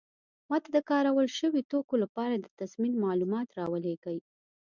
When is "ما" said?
0.49-0.57